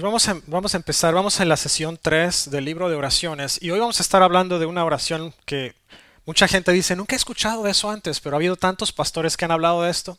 [0.00, 1.12] Pues vamos a, a empezar.
[1.12, 4.58] Vamos en la sesión 3 del libro de oraciones y hoy vamos a estar hablando
[4.58, 5.74] de una oración que
[6.24, 9.44] mucha gente dice, nunca he escuchado de eso antes, pero ha habido tantos pastores que
[9.44, 10.16] han hablado de esto.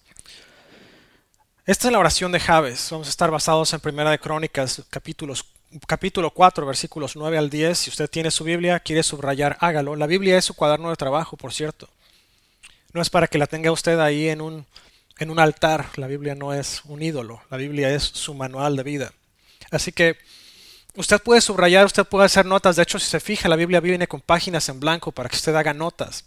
[1.65, 2.89] Esta es la oración de Javes.
[2.91, 7.75] Vamos a estar basados en Primera de Crónicas, capítulo 4, versículos 9 al 10.
[7.75, 9.95] Si usted tiene su Biblia, quiere subrayar, hágalo.
[9.95, 11.89] La Biblia es su cuaderno de trabajo, por cierto.
[12.93, 15.87] No es para que la tenga usted ahí en un altar.
[15.95, 19.13] La Biblia no es un ídolo, la Biblia es su manual de vida.
[19.71, 20.17] Así que
[20.95, 22.75] usted puede subrayar, usted puede hacer notas.
[22.75, 25.55] De hecho, si se fija, la Biblia viene con páginas en blanco para que usted
[25.55, 26.25] haga notas.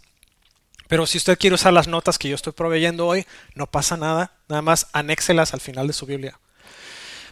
[0.87, 4.33] Pero si usted quiere usar las notas que yo estoy proveyendo hoy, no pasa nada.
[4.47, 6.39] Nada más anéxelas al final de su Biblia.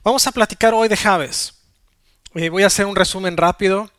[0.04, 1.56] Vamos a platicar hoy de Javes.
[2.36, 3.92] Eh, voy a hacer un resumen rápido.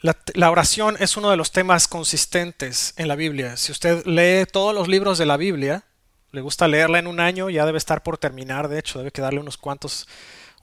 [0.00, 3.56] la, oración es uno de los temas consistentes en la Biblia.
[3.56, 5.84] Si usted lee todos los libros de la Biblia,
[6.34, 9.40] le gusta leerla en un año, ya debe estar por terminar, de hecho, debe quedarle
[9.40, 10.06] unos cuantos,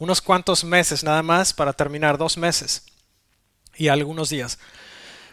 [0.02, 2.86] unos cuantos meses nada más para terminar, dos meses
[3.76, 4.58] y algunos días.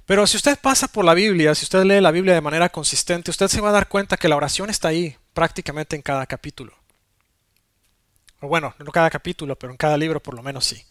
[0.04, 3.30] Pero si usted pasa por la Biblia, si usted lee la Biblia de manera consistente,
[3.30, 6.74] usted se va a dar cuenta que la oración está ahí prácticamente en cada capítulo.
[8.40, 10.84] O bueno, no cada capítulo, pero en cada libro por lo menos sí.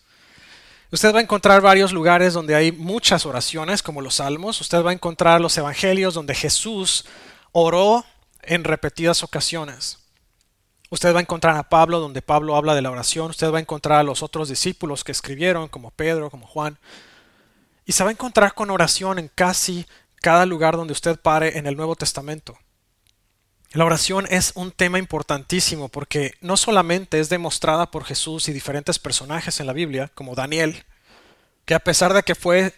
[0.92, 4.60] Usted va a encontrar varios lugares donde hay muchas oraciones, como los salmos.
[4.60, 7.06] Usted va a encontrar los evangelios donde Jesús
[7.52, 8.04] oró
[8.42, 10.00] en repetidas ocasiones.
[10.90, 13.62] Usted va a encontrar a Pablo donde Pablo habla de la oración, usted va a
[13.62, 16.78] encontrar a los otros discípulos que escribieron, como Pedro, como Juan,
[17.86, 19.86] y se va a encontrar con oración en casi
[20.22, 22.58] cada lugar donde usted pare en el Nuevo Testamento.
[23.74, 28.98] La oración es un tema importantísimo porque no solamente es demostrada por Jesús y diferentes
[28.98, 30.86] personajes en la Biblia, como Daniel,
[31.66, 32.74] que a pesar de que fue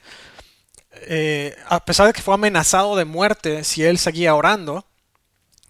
[0.91, 4.85] eh, a pesar de que fue amenazado de muerte si él seguía orando,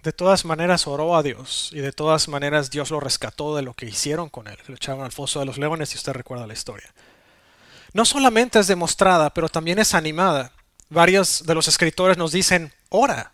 [0.03, 3.73] de todas maneras oró a Dios y de todas maneras Dios lo rescató de lo
[3.73, 4.57] que hicieron con él.
[4.67, 6.93] Lo echaron al foso de los leones si usted recuerda la historia.
[7.93, 10.53] No solamente es demostrada, pero también es animada.
[10.89, 13.33] Varios de los escritores nos dicen, ora.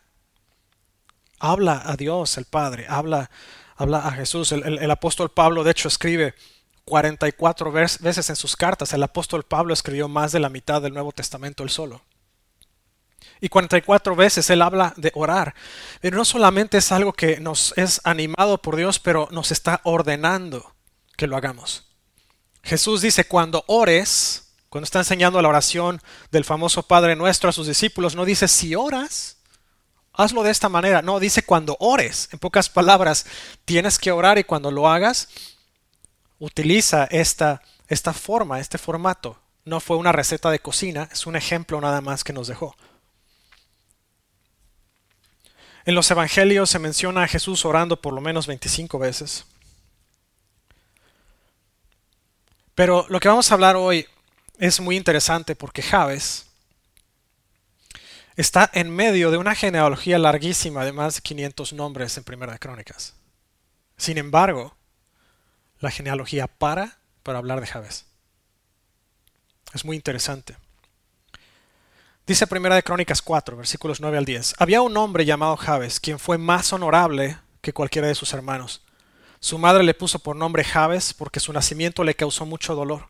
[1.40, 3.30] Habla a Dios el Padre, habla,
[3.76, 4.52] habla a Jesús.
[4.52, 6.34] El, el apóstol Pablo de hecho escribe
[6.86, 8.94] 44 veces en sus cartas.
[8.94, 12.02] El apóstol Pablo escribió más de la mitad del Nuevo Testamento él solo.
[13.42, 15.56] Y 44 veces Él habla de orar.
[16.02, 20.74] Pero no solamente es algo que nos es animado por Dios, pero nos está ordenando
[21.18, 21.86] que lo hagamos.
[22.64, 26.02] Jesús dice, cuando ores, cuando está enseñando la oración
[26.32, 29.38] del famoso Padre Nuestro a sus discípulos, no dice si oras,
[30.14, 31.02] hazlo de esta manera.
[31.02, 32.30] No, dice cuando ores.
[32.32, 33.26] En pocas palabras,
[33.66, 35.30] tienes que orar y cuando lo hagas,
[36.40, 39.40] utiliza esta, esta forma, este formato.
[39.64, 42.76] No fue una receta de cocina, es un ejemplo nada más que nos dejó.
[45.86, 49.46] En los evangelios se menciona a Jesús orando por lo menos 25 veces.
[52.74, 54.06] Pero lo que vamos a hablar hoy
[54.58, 56.48] es muy interesante porque Javes
[58.36, 62.60] está en medio de una genealogía larguísima de más de 500 nombres en Primera de
[62.60, 63.14] Crónicas.
[63.96, 64.76] Sin embargo,
[65.80, 68.06] la genealogía para para hablar de Javes.
[69.74, 70.56] Es muy interesante.
[72.28, 74.56] Dice Primera de Crónicas 4, versículos 9 al 10.
[74.58, 78.82] Había un hombre llamado Jabes, quien fue más honorable que cualquiera de sus hermanos.
[79.40, 83.10] Su madre le puso por nombre Jabes porque su nacimiento le causó mucho dolor.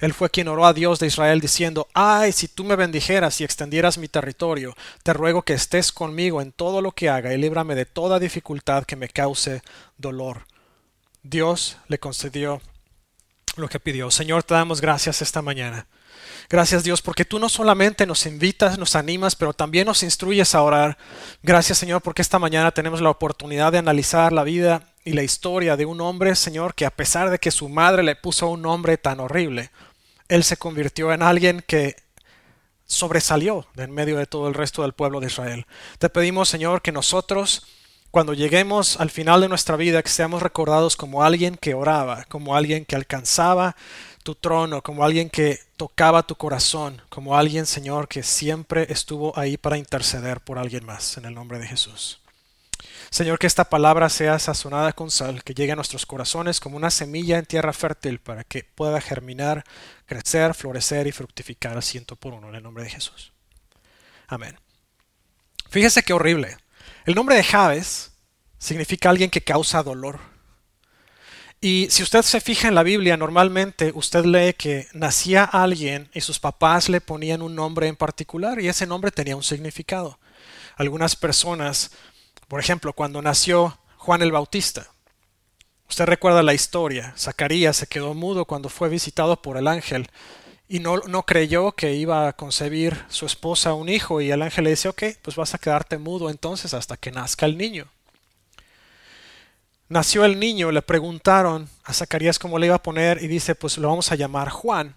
[0.00, 3.44] Él fue quien oró a Dios de Israel diciendo, Ay, si tú me bendijeras y
[3.44, 7.74] extendieras mi territorio, te ruego que estés conmigo en todo lo que haga y líbrame
[7.74, 9.62] de toda dificultad que me cause
[9.96, 10.44] dolor.
[11.22, 12.60] Dios le concedió
[13.56, 14.10] lo que pidió.
[14.10, 15.86] Señor, te damos gracias esta mañana
[16.52, 20.60] Gracias Dios porque tú no solamente nos invitas, nos animas, pero también nos instruyes a
[20.60, 20.98] orar.
[21.42, 25.78] Gracias Señor porque esta mañana tenemos la oportunidad de analizar la vida y la historia
[25.78, 28.98] de un hombre, Señor, que a pesar de que su madre le puso un nombre
[28.98, 29.70] tan horrible,
[30.28, 31.96] él se convirtió en alguien que
[32.84, 35.64] sobresalió en medio de todo el resto del pueblo de Israel.
[35.98, 37.66] Te pedimos, Señor, que nosotros,
[38.10, 42.54] cuando lleguemos al final de nuestra vida, que seamos recordados como alguien que oraba, como
[42.54, 43.74] alguien que alcanzaba
[44.22, 49.56] tu trono, como alguien que tocaba tu corazón, como alguien, Señor, que siempre estuvo ahí
[49.56, 52.20] para interceder por alguien más, en el nombre de Jesús.
[53.10, 56.90] Señor, que esta palabra sea sazonada con sal, que llegue a nuestros corazones como una
[56.90, 59.64] semilla en tierra fértil para que pueda germinar,
[60.06, 63.32] crecer, florecer y fructificar al ciento por uno, en el nombre de Jesús.
[64.28, 64.58] Amén.
[65.68, 66.56] Fíjese qué horrible.
[67.04, 68.12] El nombre de Javes
[68.58, 70.31] significa alguien que causa dolor.
[71.64, 76.20] Y si usted se fija en la Biblia, normalmente usted lee que nacía alguien y
[76.20, 80.18] sus papás le ponían un nombre en particular y ese nombre tenía un significado.
[80.76, 81.92] Algunas personas,
[82.48, 84.88] por ejemplo, cuando nació Juan el Bautista,
[85.92, 87.12] Usted recuerda la historia.
[87.18, 90.08] Zacarías se quedó mudo cuando fue visitado por el ángel
[90.66, 94.64] y no, no, creyó que iba a concebir su esposa un hijo y el ángel
[94.64, 97.90] le dice, ok, pues vas a quedarte mudo entonces hasta que nazca el niño.
[99.92, 103.76] Nació el niño, le preguntaron a Zacarías cómo le iba a poner y dice, pues
[103.76, 104.96] lo vamos a llamar Juan.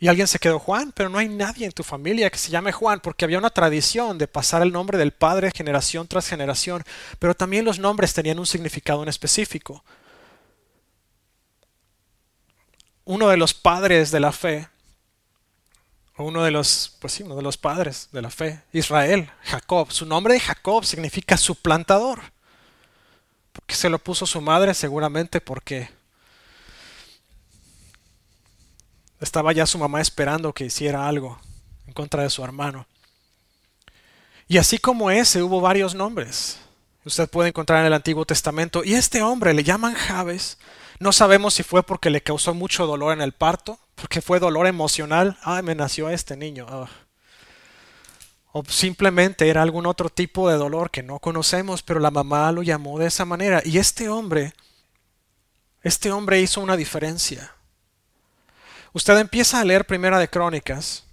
[0.00, 2.72] Y alguien se quedó Juan, pero no hay nadie en tu familia que se llame
[2.72, 6.82] Juan, porque había una tradición de pasar el nombre del padre generación tras generación,
[7.20, 9.84] pero también los nombres tenían un significado en específico.
[13.04, 14.66] Uno de los padres de la fe
[16.16, 19.92] uno de los, pues sí, uno de los padres de la fe, Israel, Jacob.
[19.92, 22.32] Su nombre de Jacob significa suplantador.
[23.58, 25.90] Porque se lo puso su madre seguramente porque
[29.20, 31.38] estaba ya su mamá esperando que hiciera algo
[31.86, 32.86] en contra de su hermano.
[34.46, 36.58] Y así como ese hubo varios nombres.
[37.04, 38.84] Usted puede encontrar en el Antiguo Testamento.
[38.84, 40.58] Y este hombre le llaman Jabes.
[41.00, 44.66] No sabemos si fue porque le causó mucho dolor en el parto, porque fue dolor
[44.66, 46.66] emocional, ay, me nació este niño.
[46.68, 46.88] Ah.
[48.52, 52.62] O simplemente era algún otro tipo de dolor que no conocemos, pero la mamá lo
[52.62, 53.62] llamó de esa manera.
[53.64, 54.52] Y este hombre,
[55.82, 57.54] este hombre hizo una diferencia.
[58.92, 61.04] Usted empieza a leer Primera de Crónicas,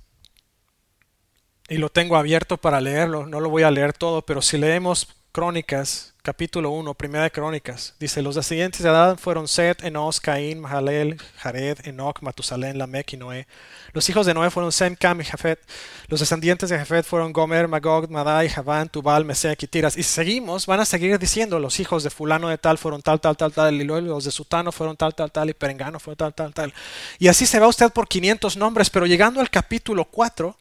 [1.68, 5.08] y lo tengo abierto para leerlo, no lo voy a leer todo, pero si leemos
[5.32, 7.94] Crónicas, capítulo 1, primera de Crónicas.
[8.00, 13.18] Dice, los descendientes de Adán fueron Set, Enos, Caín, Mahalel, Jared, Enoch, Matusalén, Lamech y
[13.18, 13.46] Noé.
[13.94, 15.60] Los hijos de Noé fueron Sem, Cam y Jafet.
[16.08, 19.70] Los descendientes de Jafet fueron Gomer, Magog, Madai, Javán, Tubal, Mesec y.
[20.00, 23.38] Y seguimos, van a seguir diciendo, los hijos de fulano de tal fueron tal, tal,
[23.38, 26.56] tal, tal, y los de Sutano fueron tal, tal, tal, y Perengano fue tal, tal,
[26.56, 26.74] tal.
[27.20, 30.58] Y así se va usted por 500 nombres, pero llegando al capítulo 4,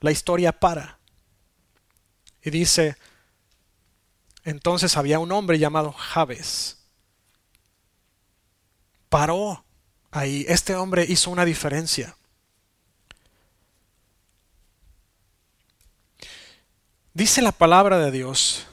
[0.00, 0.98] la historia para.
[2.42, 2.96] Y dice,
[4.48, 6.78] entonces había un hombre llamado Jabes.
[9.10, 9.62] Paró
[10.10, 10.46] ahí.
[10.48, 12.16] Este hombre hizo una diferencia.
[17.12, 18.66] Dice la palabra de Dios,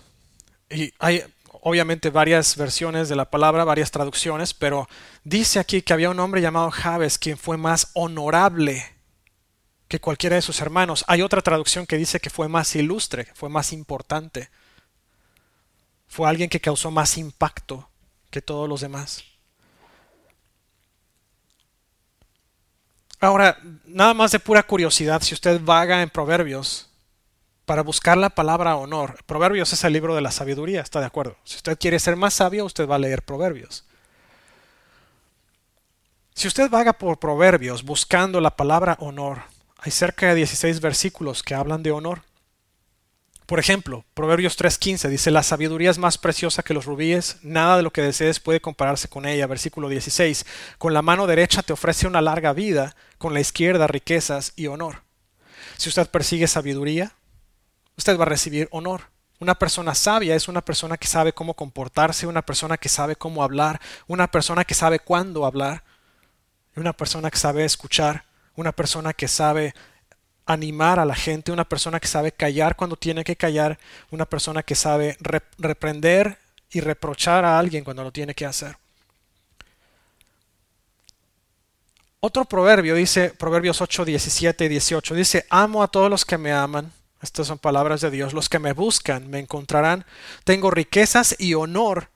[0.69, 4.87] y hay obviamente varias versiones de la palabra, varias traducciones, pero
[5.25, 8.85] dice aquí que había un hombre llamado Jabes quien fue más honorable
[9.89, 11.03] que cualquiera de sus hermanos.
[11.07, 14.49] Hay otra traducción que dice que fue más ilustre, fue más importante
[16.15, 17.89] fue alguien que causó más impacto
[18.29, 19.25] que todos los demás.
[23.19, 26.89] Ahora, nada más de pura curiosidad, si usted vaga en Proverbios
[27.65, 31.35] para buscar la palabra honor, Proverbios es el libro de la sabiduría, ¿está de acuerdo?
[31.43, 33.83] Si usted quiere ser más sabio, usted va a leer Proverbios.
[36.33, 39.41] Si usted vaga por Proverbios buscando la palabra honor,
[39.79, 42.21] hay cerca de 16 versículos que hablan de honor.
[43.45, 47.83] Por ejemplo, Proverbios 3:15 dice, la sabiduría es más preciosa que los rubíes, nada de
[47.83, 49.45] lo que desees puede compararse con ella.
[49.45, 50.45] Versículo 16,
[50.79, 55.03] con la mano derecha te ofrece una larga vida, con la izquierda riquezas y honor.
[55.77, 57.13] Si usted persigue sabiduría,
[57.97, 59.09] usted va a recibir honor.
[59.39, 63.43] Una persona sabia es una persona que sabe cómo comportarse, una persona que sabe cómo
[63.43, 65.83] hablar, una persona que sabe cuándo hablar,
[66.75, 68.25] una persona que sabe escuchar,
[68.55, 69.75] una persona que sabe
[70.45, 73.79] animar a la gente, una persona que sabe callar cuando tiene que callar,
[74.11, 75.17] una persona que sabe
[75.57, 76.37] reprender
[76.71, 78.77] y reprochar a alguien cuando lo tiene que hacer.
[82.19, 86.51] Otro proverbio dice, Proverbios 8, 17 y 18, dice, amo a todos los que me
[86.51, 86.91] aman.
[87.21, 88.33] Estas son palabras de Dios.
[88.33, 90.05] Los que me buscan me encontrarán.
[90.43, 92.09] Tengo riquezas y honor,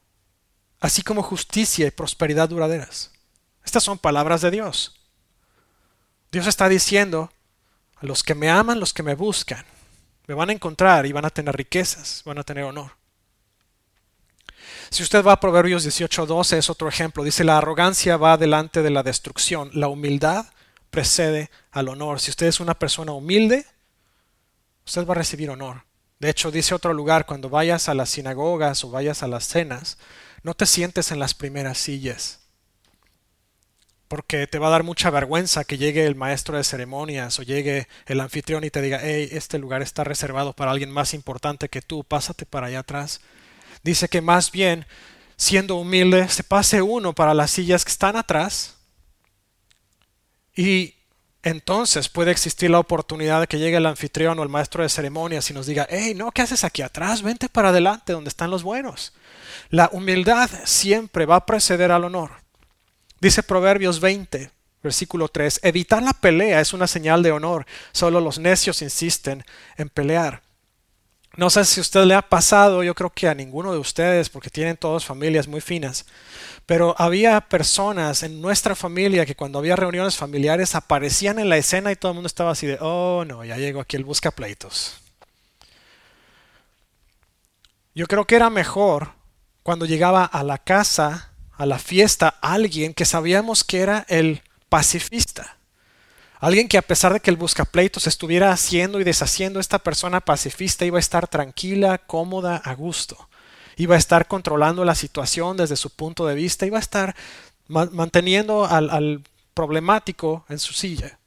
[0.79, 3.11] así como justicia y prosperidad duraderas.
[3.63, 4.99] Estas son palabras de Dios.
[6.31, 7.31] Dios está diciendo,
[8.01, 9.65] a los que me aman, los que me buscan,
[10.27, 12.91] me van a encontrar y van a tener riquezas, van a tener honor.
[14.89, 17.23] Si usted va a Proverbios 18:12 es otro ejemplo.
[17.23, 20.45] Dice, la arrogancia va delante de la destrucción, la humildad
[20.89, 22.19] precede al honor.
[22.19, 23.65] Si usted es una persona humilde,
[24.85, 25.83] usted va a recibir honor.
[26.19, 29.97] De hecho, dice otro lugar, cuando vayas a las sinagogas o vayas a las cenas,
[30.43, 32.38] no te sientes en las primeras sillas
[34.09, 37.87] porque te va a dar mucha vergüenza que llegue el maestro de ceremonias o llegue
[38.07, 41.81] el anfitrión y te diga, hey, este lugar está reservado para alguien más importante que
[41.81, 43.21] tú, pásate para allá atrás.
[43.83, 44.85] Dice que más bien,
[45.37, 48.75] siendo humilde, se pase uno para las sillas que están atrás
[50.55, 50.95] y
[51.43, 55.49] entonces puede existir la oportunidad de que llegue el anfitrión o el maestro de ceremonias
[55.51, 57.21] y nos diga, hey, no, ¿qué haces aquí atrás?
[57.21, 59.13] Vente para adelante donde están los buenos.
[59.69, 62.48] La humildad siempre va a preceder al honor.
[63.21, 68.39] Dice Proverbios 20, versículo 3, evitar la pelea es una señal de honor, solo los
[68.39, 69.43] necios insisten
[69.77, 70.41] en pelear.
[71.35, 74.29] No sé si a usted le ha pasado, yo creo que a ninguno de ustedes,
[74.29, 76.05] porque tienen todas familias muy finas,
[76.65, 81.91] pero había personas en nuestra familia que cuando había reuniones familiares aparecían en la escena
[81.91, 84.97] y todo el mundo estaba así de, oh no, ya llegó aquí el busca pleitos.
[87.93, 89.13] Yo creo que era mejor
[89.63, 95.57] cuando llegaba a la casa, a la fiesta, alguien que sabíamos que era el pacifista.
[96.39, 100.85] Alguien que a pesar de que el buscapleitos estuviera haciendo y deshaciendo, esta persona pacifista
[100.85, 103.27] iba a estar tranquila, cómoda, a gusto.
[103.75, 107.13] Iba a estar controlando la situación desde su punto de vista, iba a estar
[107.67, 109.21] manteniendo al, al
[109.53, 111.19] problemático en su silla.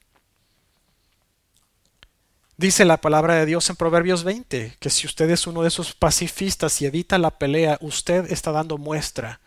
[2.57, 5.93] Dice la palabra de Dios en Proverbios 20 que si usted es uno de esos
[5.93, 9.41] pacifistas y evita la pelea, usted está dando muestra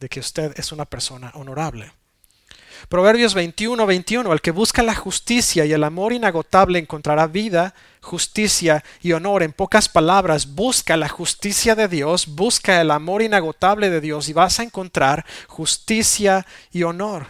[0.00, 1.92] de que usted es una persona honorable.
[2.88, 8.84] Proverbios 21, 21, el que busca la justicia y el amor inagotable encontrará vida, justicia
[9.00, 9.42] y honor.
[9.42, 14.32] En pocas palabras, busca la justicia de Dios, busca el amor inagotable de Dios y
[14.32, 17.26] vas a encontrar justicia y honor,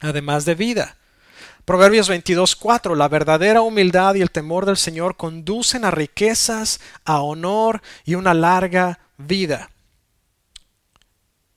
[0.00, 0.96] además de vida.
[1.64, 7.20] Proverbios 22, 4, la verdadera humildad y el temor del Señor conducen a riquezas, a
[7.22, 9.70] honor y una larga vida.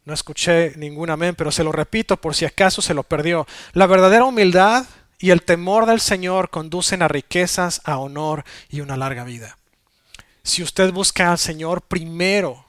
[0.07, 3.45] No escuché ningún amén, pero se lo repito por si acaso se lo perdió.
[3.73, 4.85] La verdadera humildad
[5.19, 9.57] y el temor del Señor conducen a riquezas, a honor y una larga vida.
[10.43, 12.67] Si usted busca al Señor primero,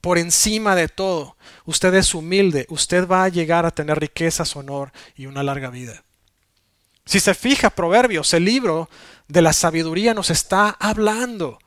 [0.00, 4.92] por encima de todo, usted es humilde, usted va a llegar a tener riquezas, honor
[5.16, 6.04] y una larga vida.
[7.04, 8.88] Si se fija, Proverbios, el libro
[9.26, 11.58] de la sabiduría nos está hablando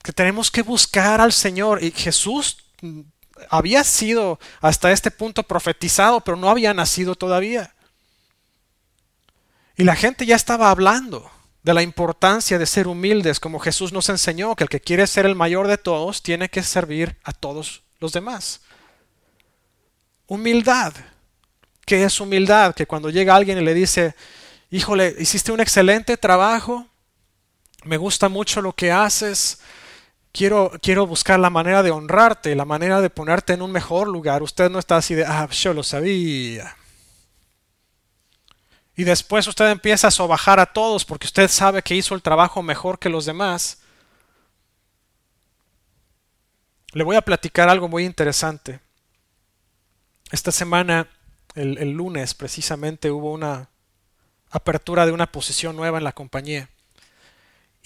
[0.00, 2.58] que tenemos que buscar al Señor y Jesús
[3.50, 7.74] había sido hasta este punto profetizado, pero no había nacido todavía.
[9.76, 11.30] Y la gente ya estaba hablando
[11.62, 15.26] de la importancia de ser humildes, como Jesús nos enseñó, que el que quiere ser
[15.26, 18.60] el mayor de todos tiene que servir a todos los demás.
[20.26, 20.92] Humildad.
[21.86, 22.74] ¿Qué es humildad?
[22.74, 24.14] Que cuando llega alguien y le dice,
[24.70, 26.86] híjole, hiciste un excelente trabajo,
[27.84, 29.58] me gusta mucho lo que haces,
[30.34, 34.42] quiero, quiero buscar la manera de honrarte, la manera de ponerte en un mejor lugar.
[34.42, 36.76] Usted no está así de, ah, yo lo sabía.
[38.96, 42.62] Y después usted empieza a sobajar a todos porque usted sabe que hizo el trabajo
[42.62, 43.78] mejor que los demás.
[46.92, 48.80] Le voy a platicar algo muy interesante.
[50.30, 51.08] Esta semana,
[51.54, 53.68] el, el lunes precisamente, hubo una
[54.50, 56.68] apertura de una posición nueva en la compañía.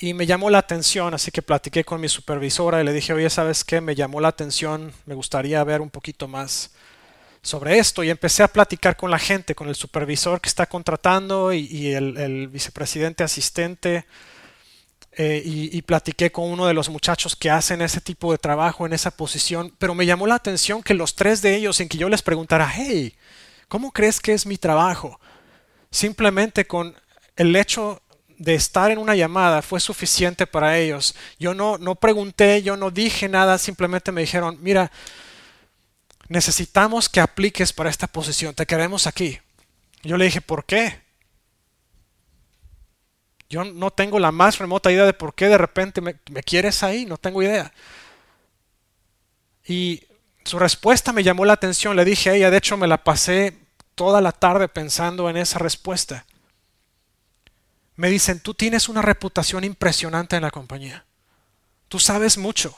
[0.01, 3.29] Y me llamó la atención, así que platiqué con mi supervisora y le dije, oye,
[3.29, 3.81] ¿sabes qué?
[3.81, 6.71] Me llamó la atención, me gustaría ver un poquito más
[7.43, 8.05] sobre esto.
[8.05, 12.47] Y empecé a platicar con la gente, con el supervisor que está contratando y, el,
[12.47, 14.07] vicepresidente asistente.
[15.21, 18.87] Eh, y, y, platiqué con uno de los muchachos que hacen ese tipo de trabajo
[18.87, 19.75] en esa posición.
[19.79, 22.71] Pero me llamó la atención que los tres de ellos, en que yo les preguntara,
[22.73, 23.17] hey,
[23.67, 25.19] ¿cómo crees que es mi trabajo?
[25.91, 26.95] Simplemente con
[27.35, 28.01] el hecho
[28.39, 31.15] de estar en una llamada fue suficiente para ellos.
[31.39, 34.91] Yo no, no pregunté, yo no dije nada, simplemente me dijeron, mira,
[36.29, 39.39] necesitamos que apliques para esta posición, te queremos aquí.
[40.03, 41.01] Yo le dije, ¿por qué?
[43.51, 46.83] Yo no tengo la más remota idea de por qué de repente me, me quieres
[46.83, 47.73] ahí, no tengo idea.
[49.67, 50.05] Y
[50.45, 53.59] su respuesta me llamó la atención, le dije a ella, de hecho me la pasé
[53.97, 56.25] toda la tarde pensando en esa respuesta
[57.99, 61.05] me dicen, tú tienes una reputación impresionante en la compañía.
[61.89, 62.73] Tú sabes mucho.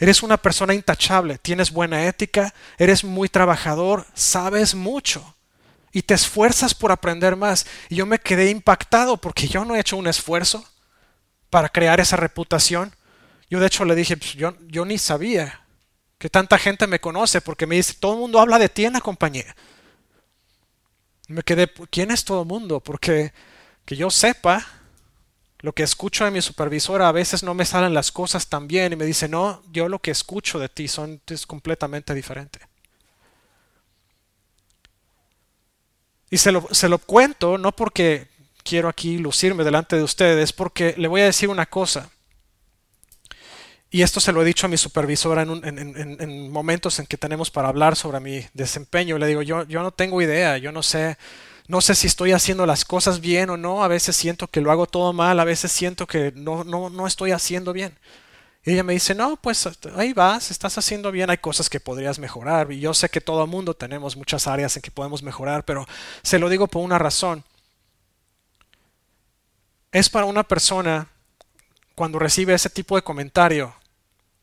[0.00, 5.36] Eres una persona intachable, tienes buena ética, eres muy trabajador, sabes mucho
[5.92, 7.66] y te esfuerzas por aprender más.
[7.88, 10.68] Y yo me quedé impactado porque yo no he hecho un esfuerzo
[11.50, 12.96] para crear esa reputación.
[13.48, 15.66] Yo de hecho le dije, pues yo, yo ni sabía
[16.18, 18.94] que tanta gente me conoce porque me dice, todo el mundo habla de ti en
[18.94, 19.54] la compañía.
[21.28, 22.80] me quedé, ¿quién es todo el mundo?
[22.80, 23.32] Porque
[23.84, 24.66] que yo sepa,
[25.60, 28.92] lo que escucho de mi supervisora a veces no me salen las cosas tan bien
[28.92, 32.60] y me dice, no, yo lo que escucho de ti son, es completamente diferente.
[36.30, 38.28] Y se lo, se lo cuento no porque
[38.62, 42.10] quiero aquí lucirme delante de ustedes, porque le voy a decir una cosa.
[43.90, 47.16] Y esto se lo he dicho a mi supervisora en, en, en, momentos en que
[47.16, 49.16] tenemos para hablar sobre mi desempeño.
[49.16, 51.16] Le digo, yo, yo no tengo idea, yo no sé
[51.66, 54.70] no sé si estoy haciendo las cosas bien o no, a veces siento que lo
[54.70, 57.98] hago todo mal, a veces siento que no, no, no estoy haciendo bien.
[58.64, 62.18] Y ella me dice, no, pues ahí vas, estás haciendo bien, hay cosas que podrías
[62.18, 62.72] mejorar.
[62.72, 65.86] Y yo sé que todo el mundo tenemos muchas áreas en que podemos mejorar, pero
[66.22, 67.44] se lo digo por una razón.
[69.92, 71.08] Es para una persona
[71.94, 73.74] cuando recibe ese tipo de comentario,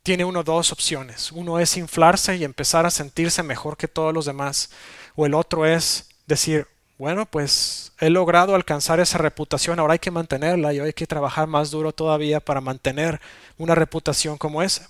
[0.03, 1.31] tiene uno dos opciones.
[1.31, 4.69] Uno es inflarse y empezar a sentirse mejor que todos los demás.
[5.15, 6.67] O el otro es decir,
[7.01, 11.48] bueno, pues he logrado alcanzar esa reputación, ahora hay que mantenerla y hay que trabajar
[11.48, 13.20] más duro todavía para mantener
[13.58, 14.88] una reputación como esa.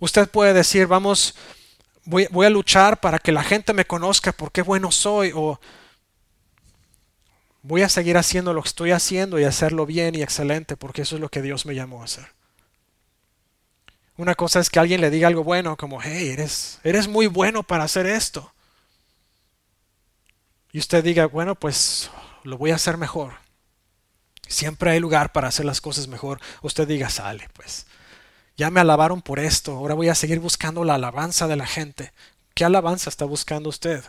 [0.00, 1.34] Usted puede decir, vamos,
[2.06, 5.60] voy, a luchar para que la gente me conozca por qué bueno soy, o
[7.60, 11.16] voy a seguir haciendo lo que estoy haciendo y hacerlo bien y excelente, porque eso
[11.16, 12.28] es lo que Dios me llamó a hacer.
[14.16, 17.64] Una cosa es que alguien le diga algo bueno, como, hey, eres, eres muy bueno
[17.64, 18.53] para hacer esto
[20.74, 22.10] y usted diga, bueno, pues
[22.42, 23.34] lo voy a hacer mejor.
[24.48, 26.40] Siempre hay lugar para hacer las cosas mejor.
[26.62, 27.86] Usted diga, sale, pues.
[28.56, 32.12] Ya me alabaron por esto, ahora voy a seguir buscando la alabanza de la gente.
[32.54, 34.02] ¿Qué alabanza está buscando usted?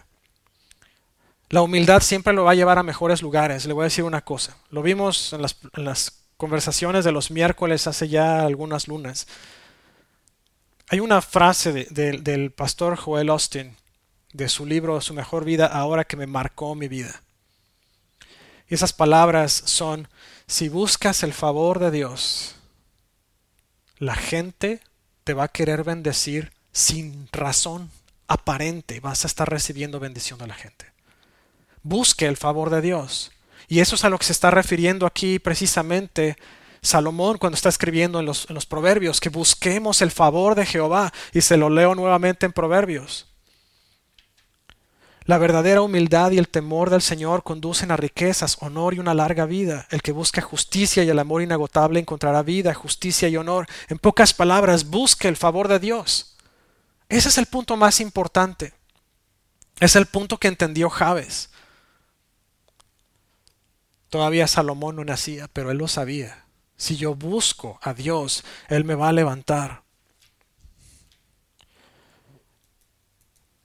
[1.49, 3.67] La humildad siempre lo va a llevar a mejores lugares.
[3.67, 4.57] Le voy a decir una cosa.
[4.71, 9.27] Lo vimos en las, conversaciones de los miércoles hace ya algunas lunas.
[10.89, 13.77] Hay una frase del pastor Joel Austin
[14.35, 17.21] de su libro Su mejor vida ahora que me marcó mi vida.
[18.67, 20.07] Y esas palabras son,
[20.47, 22.55] si buscas el favor de Dios,
[23.97, 24.81] la gente
[25.23, 27.91] te va a querer bendecir sin razón
[28.27, 30.91] aparente, vas a estar recibiendo bendición de la gente.
[31.83, 33.31] Busque el favor de Dios.
[33.67, 36.35] Y eso es a lo que se está refiriendo aquí precisamente
[36.81, 41.13] Salomón cuando está escribiendo en los, en los proverbios, que busquemos el favor de Jehová.
[41.33, 43.27] Y se lo leo nuevamente en proverbios.
[45.25, 49.45] La verdadera humildad y el temor del Señor conducen a riquezas, honor y una larga
[49.45, 49.87] vida.
[49.89, 53.65] El que busca justicia y el amor inagotable encontrará vida, justicia y honor.
[53.87, 56.35] En pocas palabras, busque el favor de Dios.
[57.09, 58.73] Ese es el punto más importante.
[59.79, 61.49] Es el punto que entendió Javes.
[64.09, 66.45] Todavía Salomón no nacía, pero él lo sabía.
[66.77, 69.83] Si yo busco a Dios, Él me va a levantar.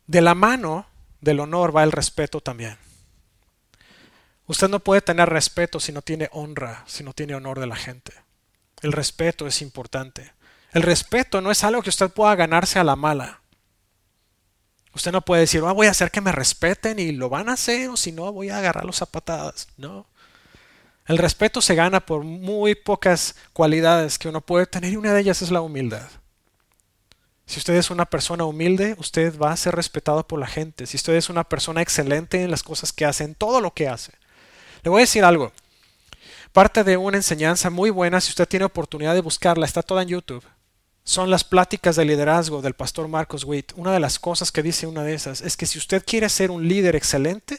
[0.06, 0.86] De la mano
[1.20, 2.78] del honor va el respeto también.
[4.46, 7.76] Usted no puede tener respeto si no tiene honra, si no tiene honor de la
[7.76, 8.12] gente.
[8.82, 10.32] El respeto es importante.
[10.72, 13.40] El respeto no es algo que usted pueda ganarse a la mala.
[14.92, 17.52] Usted no puede decir, ah, voy a hacer que me respeten y lo van a
[17.52, 19.68] hacer, o si no, voy a agarrarlos a patadas.
[19.76, 20.06] No.
[21.06, 25.20] El respeto se gana por muy pocas cualidades que uno puede tener y una de
[25.20, 26.08] ellas es la humildad.
[27.50, 30.86] Si usted es una persona humilde, usted va a ser respetado por la gente.
[30.86, 33.88] Si usted es una persona excelente en las cosas que hace, en todo lo que
[33.88, 34.12] hace.
[34.84, 35.50] Le voy a decir algo.
[36.52, 40.10] Parte de una enseñanza muy buena, si usted tiene oportunidad de buscarla, está toda en
[40.10, 40.44] YouTube.
[41.02, 43.72] Son las pláticas de liderazgo del pastor Marcos Witt.
[43.74, 46.52] Una de las cosas que dice una de esas es que si usted quiere ser
[46.52, 47.58] un líder excelente,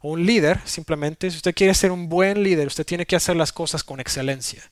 [0.00, 3.36] o un líder simplemente, si usted quiere ser un buen líder, usted tiene que hacer
[3.36, 4.68] las cosas con excelencia.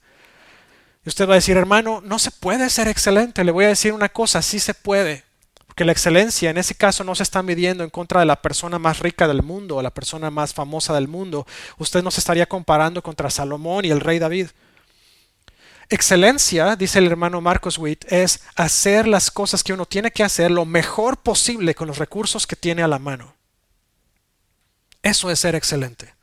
[1.05, 3.45] Y usted va a decir, hermano, no se puede ser excelente.
[3.45, 5.25] Le voy a decir una cosa, sí se puede.
[5.67, 8.79] Porque la excelencia en ese caso no se está midiendo en contra de la persona
[8.79, 11.47] más rica del mundo o la persona más famosa del mundo.
[11.79, 14.49] Usted no se estaría comparando contra Salomón y el rey David.
[15.89, 20.51] Excelencia, dice el hermano Marcos Witt, es hacer las cosas que uno tiene que hacer
[20.51, 23.35] lo mejor posible con los recursos que tiene a la mano.
[25.03, 26.15] Eso es ser excelente.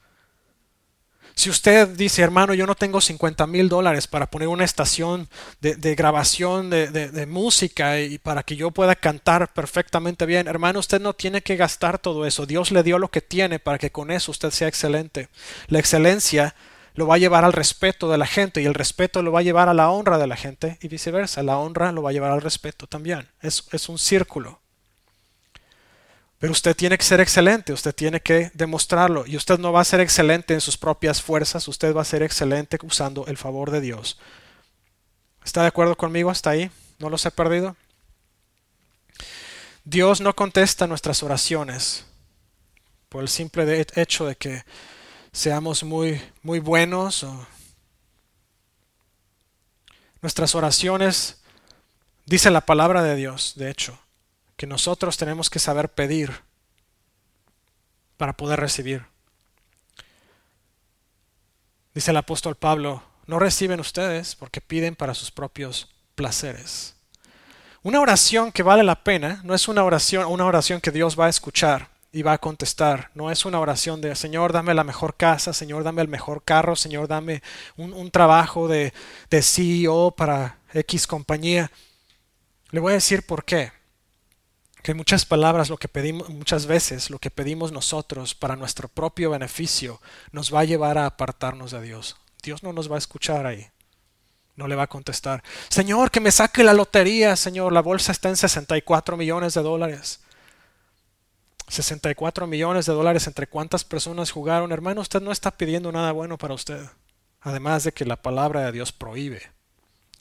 [1.38, 5.30] Si usted dice, hermano, yo no tengo 50 mil dólares para poner una estación
[5.62, 11.14] de, grabación de, música y para que yo pueda cantar perfectamente bien, hermano, usted no
[11.14, 12.48] tiene que gastar todo eso.
[12.48, 15.30] Dios le dio lo que tiene para que con eso usted sea excelente.
[15.68, 16.56] La excelencia
[16.96, 19.44] lo va a llevar al respeto de la gente y el respeto lo va a
[19.44, 21.44] llevar a la honra de la gente y viceversa.
[21.44, 23.30] La honra lo va a llevar al respeto también.
[23.42, 24.60] Es, es un círculo.
[26.40, 29.26] Pero usted tiene que ser excelente, usted tiene que demostrarlo.
[29.26, 32.22] Y usted no va a ser excelente en sus propias fuerzas, usted va a ser
[32.22, 34.20] excelente usando el favor de Dios.
[35.44, 36.70] ¿Está de acuerdo conmigo hasta ahí?
[37.00, 37.76] ¿No los he perdido?
[39.84, 42.06] Dios no contesta nuestras oraciones
[43.10, 44.64] por el simple hecho de que
[45.32, 47.26] seamos muy, muy buenos.
[50.22, 51.38] Nuestras oraciones,
[52.26, 53.98] dice la palabra de Dios, de hecho,
[54.58, 56.42] que nosotros tenemos que saber pedir
[58.18, 59.06] para poder recibir.
[61.94, 66.96] Dice el apóstol Pablo, no reciben ustedes porque piden para sus propios placeres.
[67.84, 71.28] Una oración que vale la pena no es una oración, una oración que Dios va
[71.28, 73.12] a escuchar y va a contestar.
[73.14, 76.76] No es una oración de Señor, dame la mejor casa, Señor, dame el mejor carro,
[76.76, 77.44] Señor, dame
[77.76, 78.92] un, trabajo de,
[79.30, 81.72] de CEO para X compañía.
[82.72, 83.77] Le voy a decir por qué
[84.84, 89.32] que muchas palabras, lo que pedimos, muchas veces lo que pedimos nosotros para nuestro propio
[89.32, 92.16] beneficio nos va a llevar a apartarnos de Dios.
[92.42, 93.68] Dios no nos va a escuchar ahí.
[94.56, 95.44] No le va a contestar.
[95.70, 97.74] Señor, que me saque la lotería, Señor.
[97.74, 100.22] La bolsa está en 64 millones de dólares.
[101.68, 104.72] 64 millones de dólares entre cuántas personas jugaron.
[104.72, 106.90] Hermano, usted no está pidiendo nada bueno para usted.
[107.42, 109.44] Además de que la palabra de Dios prohíbe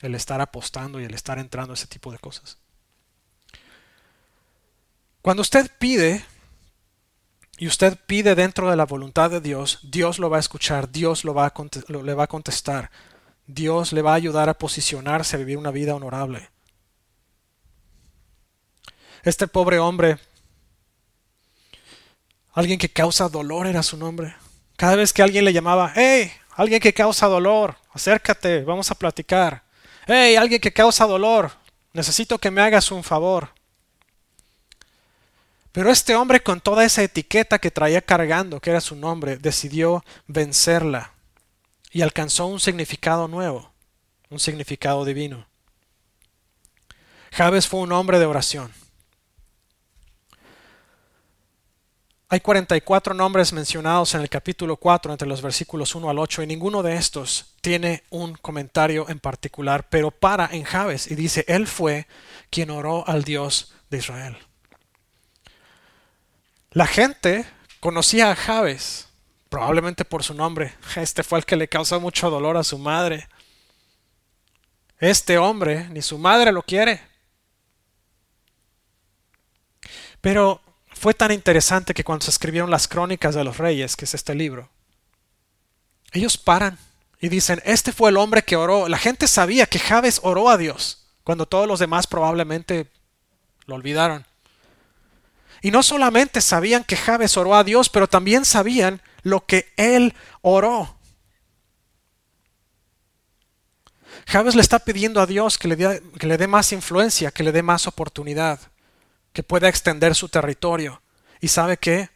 [0.03, 2.59] el estar apostando y el estar entrando a ese tipo de cosas.
[5.27, 6.25] Cuando usted pide
[7.59, 11.25] y usted pide dentro de la voluntad de Dios, Dios lo va a escuchar, Dios
[11.25, 11.53] lo va a
[11.89, 12.93] le va a contestar,
[13.45, 16.49] Dios le va a ayudar a posicionarse a vivir una vida honorable.
[19.25, 20.21] Este pobre hombre
[22.53, 24.37] Alguien que causa dolor era su nombre.
[24.77, 29.65] Cada vez que alguien le llamaba, hey, alguien que causa dolor, acércate, vamos a platicar.
[30.07, 31.51] Hey, alguien que causa dolor,
[31.93, 33.56] necesito que me hagas un favor.
[35.77, 40.03] Pero este hombre con toda esa etiqueta que traía cargando, que era su nombre, decidió
[40.27, 41.12] vencerla
[41.93, 43.71] y alcanzó un significado nuevo,
[44.31, 45.47] un significado divino.
[47.31, 48.73] Javes fue un hombre de oración.
[52.31, 56.47] Hay 44 nombres mencionados en el capítulo 4 entre los versículos 1 al 8 y
[56.47, 61.67] ninguno de estos tiene un comentario en particular, pero para en Jabes y dice, Él
[61.67, 62.07] fue
[62.49, 64.39] quien oró al Dios de Israel.
[66.77, 67.47] La gente
[67.81, 69.09] conocía a Jabes,
[69.49, 70.75] probablemente por su nombre.
[70.97, 73.31] Este fue el que le causó mucho dolor a su madre.
[74.99, 77.01] Este hombre, ni su madre lo quiere.
[80.21, 84.12] Pero fue tan interesante que cuando se escribieron las crónicas de los reyes, que es
[84.12, 84.69] este libro,
[86.12, 86.79] ellos paran
[87.23, 88.87] y dicen, este fue el hombre que oró.
[88.87, 92.93] La gente sabía que Jabes oró a Dios, cuando todos los demás probablemente
[93.65, 94.27] lo olvidaron.
[95.62, 100.14] Y no solamente sabían que Jabes oró a Dios, pero también sabían lo que él
[100.42, 100.97] oró.
[104.27, 107.45] Jabes le está pidiendo a Dios que le, dé, que le dé más influencia, que
[107.45, 108.61] le dé más oportunidad
[109.33, 111.03] que pueda extender su territorio.
[111.40, 112.11] ¿Y sabe qué?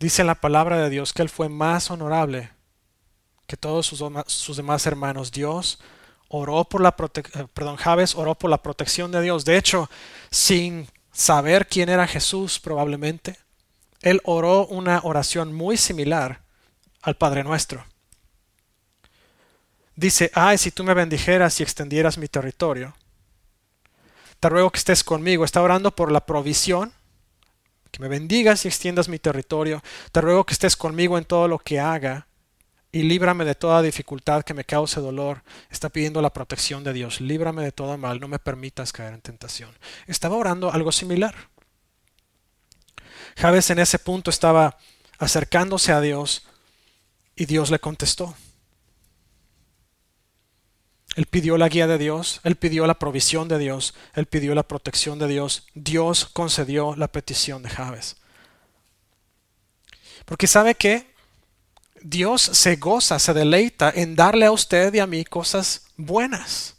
[0.00, 2.50] Dice la palabra de Dios que él fue más honorable
[3.46, 5.30] que todos sus, sus demás hermanos.
[5.30, 5.78] Dios
[6.28, 7.76] oró por la protección, eh, perdón,
[8.16, 9.44] oró por la protección de Dios.
[9.44, 9.90] De hecho,
[10.30, 13.38] sin saber quién era Jesús probablemente,
[14.02, 16.42] él oró una oración muy similar
[17.02, 17.84] al Padre Nuestro.
[19.96, 22.94] Dice, ay, si tú me bendijeras y extendieras mi territorio,
[24.38, 25.44] te ruego que estés conmigo.
[25.44, 26.94] Está orando por la provisión,
[27.90, 29.82] que me bendigas y extiendas mi territorio.
[30.12, 32.26] Te ruego que estés conmigo en todo lo que haga
[32.92, 35.42] y líbrame de toda dificultad que me cause dolor.
[35.70, 37.20] Está pidiendo la protección de Dios.
[37.20, 39.70] Líbrame de todo mal, no me permitas caer en tentación.
[40.06, 41.34] Estaba orando algo similar.
[43.36, 44.76] Javes en ese punto estaba
[45.18, 46.46] acercándose a Dios
[47.36, 48.34] y Dios le contestó.
[51.16, 54.62] Él pidió la guía de Dios, él pidió la provisión de Dios, él pidió la
[54.62, 55.66] protección de Dios.
[55.74, 58.16] Dios concedió la petición de Javes.
[60.24, 61.09] Porque sabe que
[62.02, 66.76] Dios se goza, se deleita en darle a usted y a mí cosas buenas.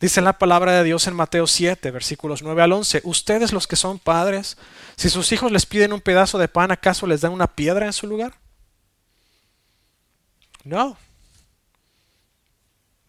[0.00, 3.02] Dice la palabra de Dios en Mateo 7, versículos 9 al 11.
[3.04, 4.56] Ustedes los que son padres,
[4.96, 7.92] si sus hijos les piden un pedazo de pan, ¿acaso les dan una piedra en
[7.92, 8.34] su lugar?
[10.64, 10.96] No.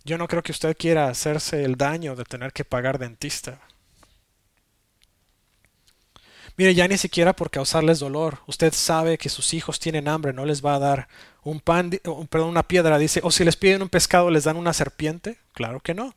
[0.03, 3.59] Yo no creo que usted quiera hacerse el daño de tener que pagar dentista.
[6.57, 8.39] Mire, ya ni siquiera por causarles dolor.
[8.47, 11.07] Usted sabe que sus hijos tienen hambre, no les va a dar
[11.43, 11.91] un pan,
[12.29, 15.37] perdón, una piedra, dice, o si les piden un pescado, les dan una serpiente.
[15.53, 16.15] Claro que no.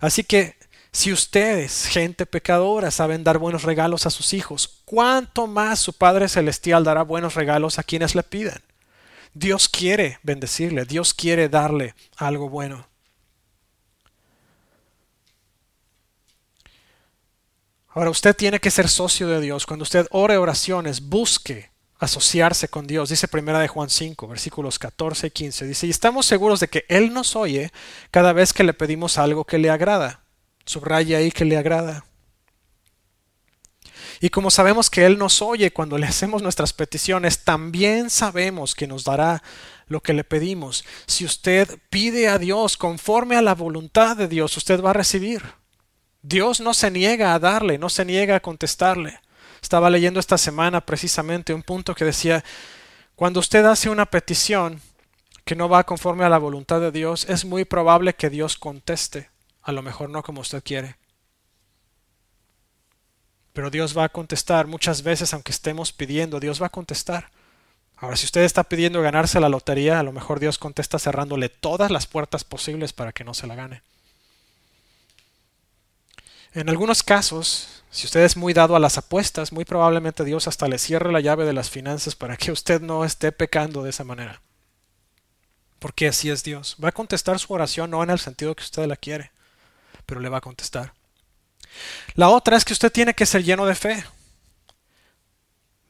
[0.00, 0.56] Así que
[0.92, 6.28] si ustedes, gente pecadora, saben dar buenos regalos a sus hijos, ¿cuánto más su Padre
[6.28, 8.62] Celestial dará buenos regalos a quienes le pidan?
[9.34, 12.88] Dios quiere bendecirle, Dios quiere darle algo bueno.
[17.98, 19.66] Ahora usted tiene que ser socio de Dios.
[19.66, 23.08] Cuando usted ore oraciones, busque asociarse con Dios.
[23.08, 25.66] Dice primera de Juan 5, versículos 14 y 15.
[25.66, 27.72] Dice, y estamos seguros de que Él nos oye
[28.12, 30.20] cada vez que le pedimos algo que le agrada.
[30.64, 32.04] Subraya ahí que le agrada.
[34.20, 38.86] Y como sabemos que Él nos oye cuando le hacemos nuestras peticiones, también sabemos que
[38.86, 39.42] nos dará
[39.88, 40.84] lo que le pedimos.
[41.06, 45.57] Si usted pide a Dios conforme a la voluntad de Dios, usted va a recibir.
[46.28, 49.18] Dios no se niega a darle, no se niega a contestarle.
[49.62, 52.44] Estaba leyendo esta semana precisamente un punto que decía,
[53.14, 54.82] cuando usted hace una petición
[55.46, 59.30] que no va conforme a la voluntad de Dios, es muy probable que Dios conteste,
[59.62, 60.96] a lo mejor no como usted quiere.
[63.54, 67.30] Pero Dios va a contestar muchas veces, aunque estemos pidiendo, Dios va a contestar.
[67.96, 71.90] Ahora, si usted está pidiendo ganarse la lotería, a lo mejor Dios contesta cerrándole todas
[71.90, 73.82] las puertas posibles para que no se la gane.
[76.58, 80.66] En algunos casos, si usted es muy dado a las apuestas, muy probablemente Dios hasta
[80.66, 84.02] le cierre la llave de las finanzas para que usted no esté pecando de esa
[84.02, 84.42] manera.
[85.78, 86.76] Porque así es Dios.
[86.82, 89.30] Va a contestar su oración no en el sentido que usted la quiere,
[90.04, 90.94] pero le va a contestar.
[92.14, 94.04] La otra es que usted tiene que ser lleno de fe.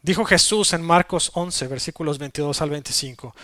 [0.03, 3.35] Dijo Jesús en Marcos 11, versículos 22 al 25.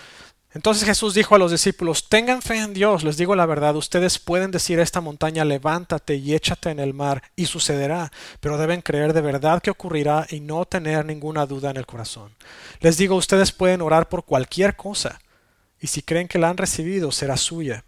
[0.54, 4.20] Entonces Jesús dijo a los discípulos, tengan fe en Dios, les digo la verdad, ustedes
[4.20, 8.80] pueden decir a esta montaña, levántate y échate en el mar, y sucederá, pero deben
[8.80, 12.32] creer de verdad que ocurrirá y no tener ninguna duda en el corazón.
[12.78, 15.20] Les digo, ustedes pueden orar por cualquier cosa,
[15.80, 17.84] y si creen que la han recibido, será suya.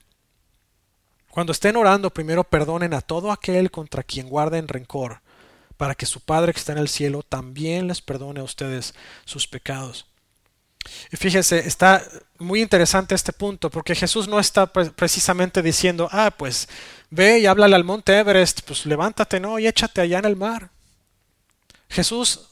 [1.30, 5.20] Cuando estén orando, primero perdonen a todo aquel contra quien guarden rencor
[5.76, 9.46] para que su Padre que está en el cielo también les perdone a ustedes sus
[9.46, 10.06] pecados.
[11.10, 12.02] Y fíjese, está
[12.38, 16.68] muy interesante este punto, porque Jesús no está precisamente diciendo, ah, pues
[17.10, 20.70] ve y háblale al monte Everest, pues levántate, no, y échate allá en el mar.
[21.88, 22.48] Jesús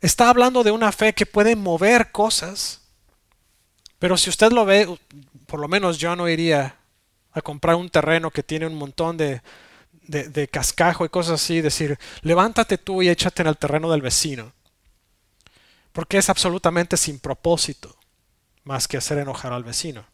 [0.00, 2.80] está hablando de una fe que puede mover cosas,
[3.98, 4.88] pero si usted lo ve,
[5.46, 6.76] por lo menos yo no iría
[7.32, 9.40] a comprar un terreno que tiene un montón de
[10.10, 14.52] de, cascajo y cosas así, decir, levántate tú y échate en el terreno del vecino.
[15.92, 17.96] Porque es absolutamente sin propósito,
[18.64, 20.06] más que hacer enojar al vecino.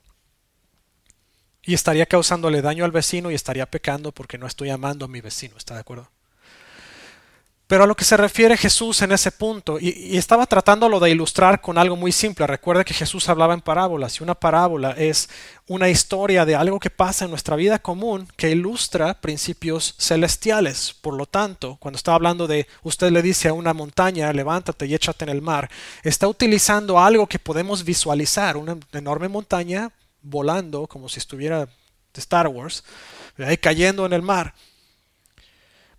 [1.63, 5.21] Y estaría causándole daño al vecino y estaría pecando porque no estoy amando a mi
[5.21, 6.11] vecino, ¿está de acuerdo?
[7.67, 11.61] Pero a lo que se refiere Jesús en ese punto, y, estaba tratándolo de ilustrar
[11.61, 12.47] con algo muy simple.
[12.47, 15.29] Recuerde que Jesús hablaba en parábolas, y una parábola es
[15.67, 20.95] una historia de algo que pasa en nuestra vida común que ilustra principios celestiales.
[21.01, 24.95] Por lo tanto, cuando está hablando de usted le dice a una montaña, levántate y
[24.95, 25.69] échate en el mar,
[26.05, 29.91] está utilizando algo que podemos visualizar, una enorme montaña
[30.23, 32.85] volando como si estuviera de Star Wars,
[33.39, 34.55] ahí cayendo en el mar.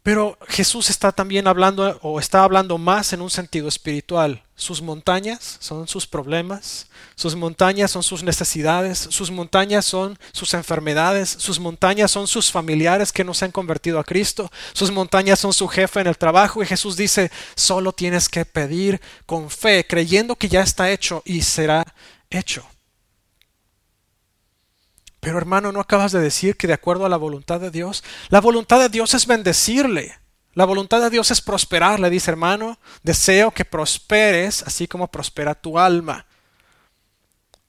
[0.07, 4.41] Pero Jesús está también hablando o está hablando más en un sentido espiritual.
[4.55, 11.35] Sus montañas son sus problemas, sus montañas son sus necesidades, sus montañas son sus enfermedades,
[11.37, 15.51] sus montañas son sus familiares que no se han convertido a Cristo, sus montañas son
[15.51, 20.37] su jefe en el trabajo y Jesús dice, solo tienes que pedir con fe, creyendo
[20.37, 21.85] que ya está hecho y será
[22.29, 22.65] hecho.
[25.27, 28.01] Pero hermano, ¿no acabas de decir que de acuerdo a la voluntad de Dios?
[28.29, 30.17] La voluntad de Dios es bendecirle.
[30.53, 31.99] La voluntad de Dios es prosperar.
[31.99, 36.25] Le dice, hermano, deseo que prosperes así como prospera tu alma.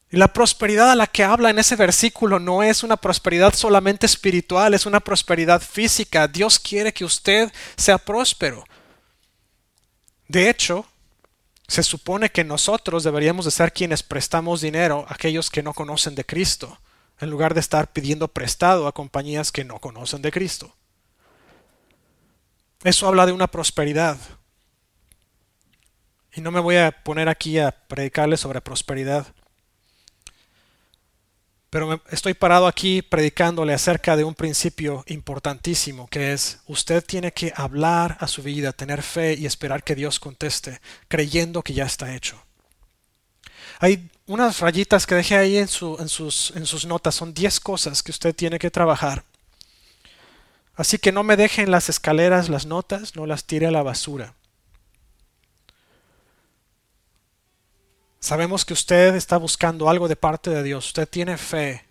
[0.09, 4.07] Y la prosperidad a la que habla en ese versículo no es una prosperidad solamente
[4.07, 6.29] espiritual, es una prosperidad física.
[6.29, 8.63] Dios quiere que usted sea próspero.
[10.29, 10.87] De hecho,
[11.67, 16.15] se supone que nosotros deberíamos de ser quienes prestamos dinero a aquellos que no conocen
[16.15, 16.79] de Cristo
[17.21, 20.75] en lugar de estar pidiendo prestado a compañías que no conocen de Cristo.
[22.85, 24.19] Eso habla de una prosperidad.
[26.35, 29.27] Y no me voy a poner aquí a predicarles sobre prosperidad.
[31.71, 37.53] Pero estoy parado aquí predicándole acerca de un principio importantísimo, que es usted tiene que
[37.55, 42.15] hablar a su vida, tener fe y esperar que Dios conteste, creyendo que ya está
[42.15, 42.43] hecho.
[43.79, 47.15] Hay unas rayitas que dejé ahí en, sus, en sus notas.
[47.15, 49.25] Son 10 cosas que usted tiene que trabajar.
[50.75, 53.83] Así que no me deje en las escaleras las notas, no las tire a la
[53.83, 54.35] basura.
[58.21, 60.87] Sabemos que usted está buscando algo de parte de Dios.
[60.87, 61.85] Usted tiene fe.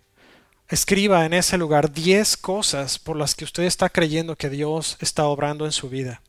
[0.68, 5.24] Escriba en ese lugar 10 cosas por las que usted está creyendo que Dios está
[5.24, 6.20] obrando en su vida.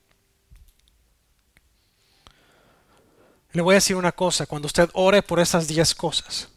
[3.51, 6.49] Le voy a decir una cosa, cuando usted ore por esas diez cosas,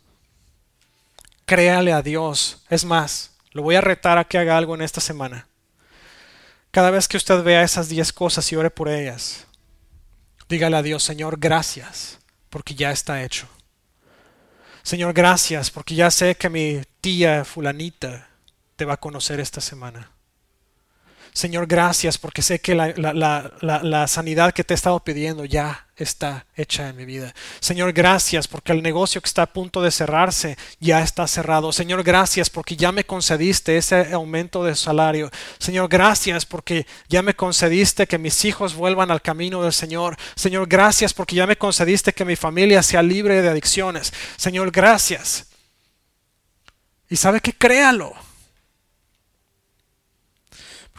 [1.47, 2.63] créale a Dios.
[2.69, 5.47] Es más, lo voy a retar a que haga algo en esta semana.
[6.71, 9.47] Cada vez que usted vea esas diez cosas y ore por ellas,
[10.49, 12.19] dígale a Dios, Señor, gracias,
[12.51, 13.47] porque ya está hecho.
[14.83, 18.29] Señor, gracias, porque ya sé que mi tía fulanita
[18.77, 20.11] te va a conocer esta semana.
[21.33, 26.89] Señor, gracias porque sé que la, sanidad que te he estado pidiendo ya está hecha
[26.89, 27.35] en mi vida.
[27.61, 31.73] Señor, gracias porque el negocio que está a punto de cerrarse ya está cerrado.
[31.73, 35.31] Señor, gracias porque ya me concediste ese aumento de salario.
[35.59, 40.17] Señor, gracias porque ya me concediste que mis hijos vuelvan al camino del Señor.
[40.35, 44.13] Señor, gracias porque ya me concediste que mi familia sea libre de adicciones.
[44.37, 45.47] Señor, gracias.
[47.09, 48.15] Y sabe que créalo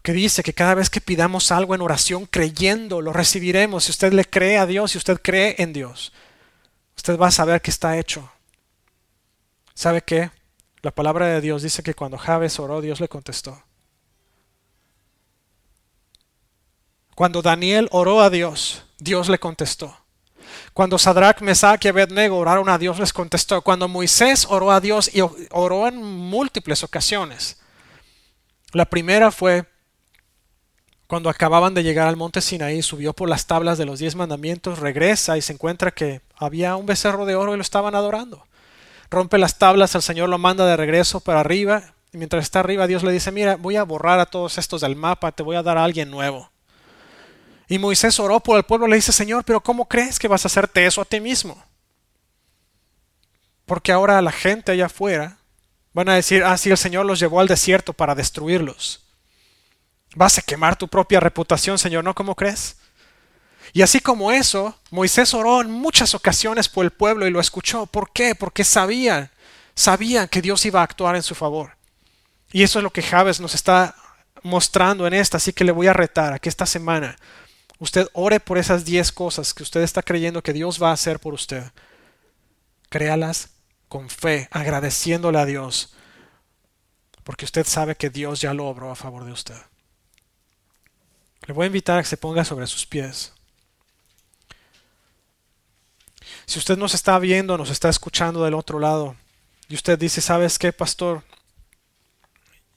[0.03, 3.85] que dice que cada vez que pidamos algo en oración creyendo, lo recibiremos.
[3.85, 6.11] Si usted le cree a Dios, si usted cree en Dios,
[6.97, 8.29] usted va a saber que está hecho.
[9.73, 10.29] ¿Sabe qué?
[10.81, 13.63] La palabra de Dios dice que cuando Javes oró, Dios le contestó.
[17.15, 19.97] Cuando Daniel oró a Dios, Dios le contestó.
[20.73, 23.61] Cuando Sadrach, Mesach y Abednego oraron a Dios, les contestó.
[23.61, 27.61] Cuando Moisés oró a Dios y oró en múltiples ocasiones.
[28.73, 29.72] La primera fue
[31.07, 34.79] cuando acababan de llegar al monte Sinaí, subió por las tablas de los diez mandamientos,
[34.79, 38.45] regresa y se encuentra que había un becerro de oro y lo estaban adorando.
[39.09, 42.87] Rompe las tablas, el Señor lo manda de regreso para arriba, y mientras está arriba
[42.87, 45.63] Dios le dice, mira, voy a borrar a todos estos del mapa, te voy a
[45.63, 46.49] dar a alguien nuevo.
[47.67, 50.47] Y Moisés oró por el pueblo, le dice, Señor, pero ¿cómo crees que vas a
[50.47, 51.63] hacerte eso a ti mismo?
[53.65, 55.37] Porque ahora la gente allá afuera
[55.93, 59.02] van a decir, ah, sí, el Señor los llevó al desierto para destruirlos.
[60.15, 62.13] Vas a quemar tu propia reputación, Señor, ¿no?
[62.13, 62.77] ¿Cómo crees?
[63.71, 67.85] Y así como eso, Moisés oró en muchas ocasiones por el pueblo y lo escuchó.
[67.85, 68.35] ¿Por qué?
[68.35, 69.31] Porque sabían,
[69.73, 71.75] sabían que Dios iba a actuar en su favor.
[72.51, 73.95] Y eso es lo que Javes nos está
[74.43, 77.15] mostrando en esta, así que le voy a retar a que esta semana
[77.79, 81.19] usted ore por esas 10 cosas que usted está creyendo que Dios va a hacer
[81.19, 81.63] por usted.
[82.89, 83.49] Créalas
[83.89, 85.93] con fe, agradeciéndole a Dios,
[87.23, 89.57] porque usted sabe que Dios ya lo obró a favor de usted.
[91.45, 93.33] Le voy a invitar a que se ponga sobre sus pies.
[96.45, 99.15] Si usted nos está viendo, nos está escuchando del otro lado,
[99.69, 101.23] y usted dice, ¿sabes qué, pastor?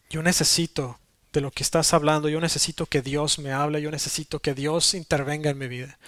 [0.09, 0.99] Yo necesito
[1.33, 4.95] de lo que estás hablando, yo necesito que Dios me hable, yo necesito que Dios
[4.95, 5.99] intervenga en mi vida.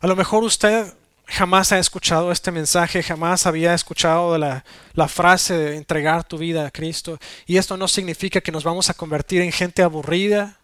[0.00, 0.92] A lo mejor usted
[1.26, 4.64] jamás ha escuchado este mensaje, jamás había escuchado la,
[5.08, 7.18] frase de entregar tu vida a Cristo.
[7.46, 10.58] Y esto no significa que nos vamos a convertir en gente aburrida,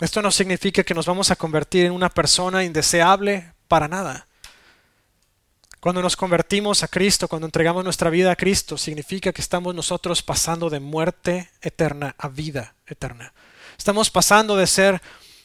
[0.00, 4.26] esto no significa que nos vamos a convertir en una persona indeseable para nada.
[5.78, 10.22] Cuando nos convertimos a Cristo, cuando entregamos nuestra vida a Cristo, significa que estamos nosotros
[10.22, 13.32] pasando de muerte eterna a vida eterna.
[13.76, 15.02] Estamos pasando de ser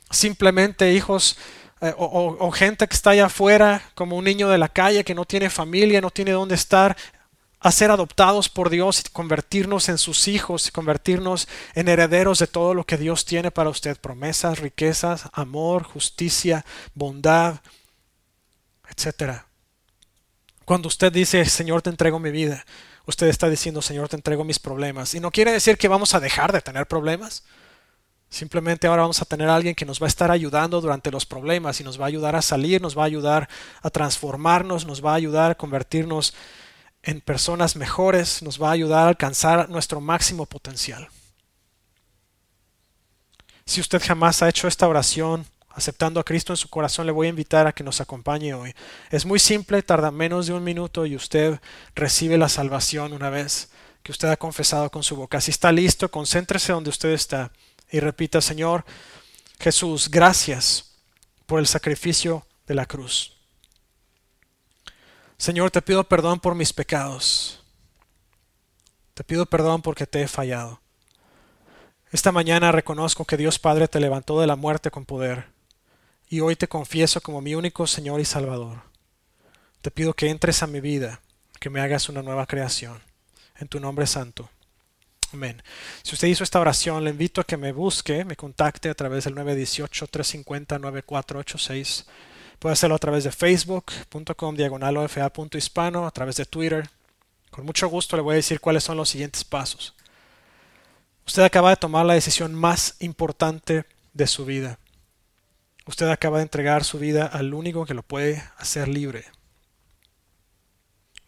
[0.10, 1.38] simplemente hijos
[1.82, 5.16] eh, o, o, gente que está allá afuera como un niño de la calle que
[5.16, 6.98] no tiene familia, no tiene dónde estar,
[7.60, 12.48] a ser adoptados por Dios y convertirnos en sus hijos y convertirnos en herederos de
[12.48, 17.60] todo lo que Dios tiene para usted, promesas, riquezas, amor, justicia, bondad,
[18.88, 19.42] etc.
[20.64, 22.66] Cuando usted dice, Señor, te entrego mi vida,
[23.06, 25.14] usted está diciendo, Señor, te entrego mis problemas.
[25.14, 27.44] Y no quiere decir que vamos a dejar de tener problemas.
[28.30, 31.26] Simplemente ahora vamos a tener a alguien que nos va a estar ayudando durante los
[31.26, 33.50] problemas y nos va a ayudar a salir, nos va a ayudar
[33.82, 36.36] a transformarnos, nos va a ayudar a convertirnos en
[37.26, 41.10] personas mejores, nos va a ayudar a alcanzar nuestro máximo potencial.
[43.66, 47.28] Si usted jamás ha hecho esta oración aceptando a Cristo en su corazón, le voy
[47.28, 48.74] a invitar a que nos acompañe hoy.
[49.12, 51.60] Es muy simple, tarda menos de un minuto y usted
[51.96, 53.70] recibe la salvación una vez
[54.04, 55.40] que usted ha confesado con su boca.
[55.40, 57.52] Si está listo, concéntrese donde usted está
[57.92, 58.86] y repita, Señor
[59.60, 60.96] Jesús, gracias
[61.46, 63.39] por el sacrificio de la cruz.
[65.40, 67.64] Señor, te pido perdón por mis pecados.
[69.14, 70.82] Te pido perdón porque te he fallado.
[72.12, 75.46] Esta mañana reconozco que Dios Padre te levantó de la muerte con poder,
[76.28, 78.82] y hoy te confieso como mi único Señor y Salvador.
[79.82, 81.22] Te pido que entres a mi vida,
[81.62, 83.02] que me hagas una nueva creación.
[83.60, 84.50] En tu nombre santo.
[85.32, 85.64] Amén.
[86.04, 89.24] Si usted hizo esta oración, le invito a que me busque, me contacte a través
[89.24, 92.08] del 918-350-9486
[92.60, 95.10] Puede hacerlo a través de facebook.com diagonal
[95.54, 96.90] hispano, a través de Twitter.
[97.50, 99.96] Con mucho gusto le voy a decir cuáles son los siguientes pasos.
[101.26, 104.78] Usted acaba de tomar la decisión más importante de su vida.
[105.86, 109.26] Usted acaba de entregar su vida al único que lo puede hacer libre.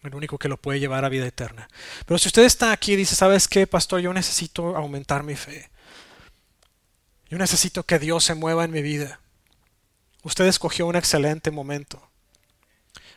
[0.03, 1.69] El único que lo puede llevar a vida eterna.
[2.05, 4.01] Pero si usted está aquí y dice, ¿sabes qué, pastor?
[4.01, 5.69] Yo necesito aumentar mi fe.
[7.29, 9.19] Yo necesito que Dios se mueva en mi vida.
[10.23, 12.01] Usted escogió un excelente momento.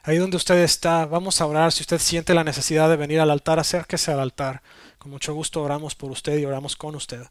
[0.02, 1.72] Ahí donde usted está, vamos a orar.
[1.72, 4.62] Si usted siente la necesidad de venir al altar, acérquese al altar.
[4.98, 7.22] Con mucho gusto oramos por usted y oramos con usted.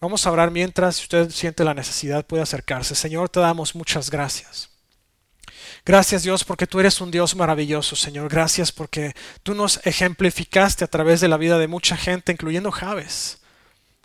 [0.00, 2.94] Vamos a orar mientras si usted siente la necesidad puede acercarse.
[2.94, 4.70] Señor, te damos muchas gracias.
[5.84, 8.28] Gracias Dios porque tú eres un Dios maravilloso, Señor.
[8.28, 13.41] Gracias porque tú nos ejemplificaste a través de la vida de mucha gente, incluyendo Javes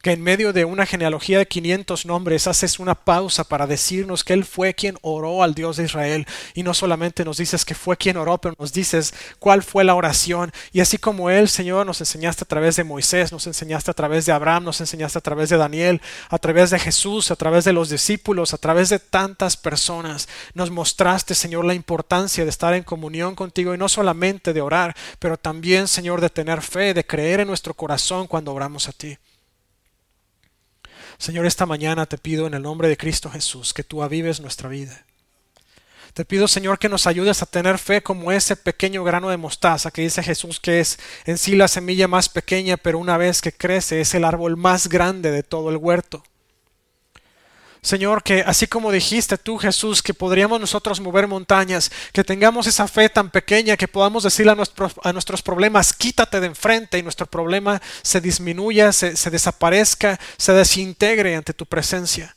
[0.08, 4.32] que en medio de una genealogía de 500 nombres haces una pausa para decirnos que
[4.32, 6.26] Él fue quien oró al Dios de Israel.
[6.54, 9.96] Y no solamente nos dices que fue quien oró, pero nos dices cuál fue la
[9.96, 10.54] oración.
[10.72, 14.26] Y así como Él, Señor, nos enseñaste a través de Moisés, nos enseñaste a través
[14.26, 17.74] de Abraham, nos enseñaste a través de Daniel, a través de Jesús, a través de
[17.74, 22.84] los discípulos, a través de tantas personas, nos mostraste, Señor, la importancia de estar en
[22.84, 27.42] comunión contigo y no solamente de orar, pero también, Señor, de tener fe, de creer
[27.42, 29.18] en nuestro corazón cuando oramos a ti.
[31.18, 34.70] Señor, esta mañana te pido en el nombre de Cristo Jesús que tú avives nuestra
[34.70, 35.04] vida.
[36.14, 39.92] Te pido, Señor, que nos ayudes a tener fe como ese pequeño grano de mostaza
[39.92, 43.52] que dice Jesús que es en sí la semilla más pequeña, pero una vez que
[43.52, 46.24] crece es el árbol más grande de todo el huerto.
[47.88, 52.86] Señor, que así como dijiste tú, Jesús, que podríamos nosotros mover montañas, que tengamos esa
[52.86, 57.82] fe tan pequeña que podamos decirle a nuestros, problemas, quítate de enfrente y nuestro problema
[58.02, 62.37] se disminuya, se desaparezca, se desintegre ante tu presencia.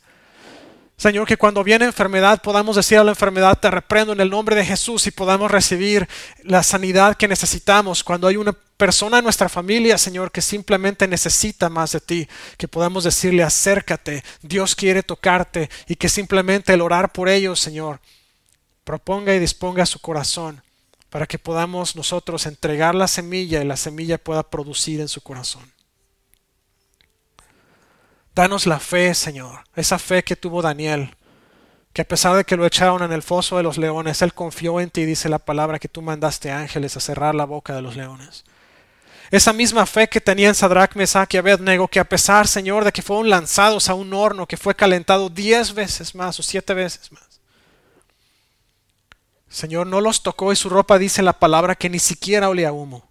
[1.01, 4.55] Señor, que cuando viene enfermedad podamos decir a la enfermedad, te reprendo en el nombre
[4.55, 6.07] de Jesús y podamos recibir
[6.43, 8.03] la sanidad que necesitamos.
[8.03, 12.67] Cuando hay una persona en nuestra familia, Señor, que simplemente necesita más de ti, que
[12.67, 17.99] podamos decirle, acércate, Dios quiere tocarte y que simplemente el orar por ellos, Señor,
[18.83, 20.61] proponga y disponga su corazón
[21.09, 25.63] para que podamos nosotros entregar la semilla y la semilla pueda producir en su corazón.
[28.33, 31.15] Danos la fe, Señor, esa fe que tuvo Daniel,
[31.91, 34.79] que a pesar de que lo echaron en el foso de los leones, él confió
[34.79, 37.97] en ti, dice la palabra, que tú mandaste ángeles a cerrar la boca de los
[37.97, 38.45] leones.
[39.31, 43.01] Esa misma fe que tenían Sadrach, Mesach y Abednego, que a pesar, Señor, de que
[43.01, 47.41] fueron lanzados a un horno que fue calentado diez veces más o siete veces más.
[49.49, 53.10] Señor, no los tocó y su ropa dice la palabra que ni siquiera olía humo.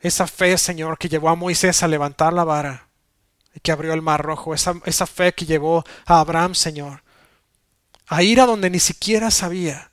[0.00, 2.88] Esa fe, Señor, que llevó a Moisés a levantar la vara
[3.54, 4.54] y que abrió el mar rojo.
[4.54, 7.02] Esa, esa fe que llevó a Abraham, Señor,
[8.06, 9.90] a ir a donde ni siquiera sabía.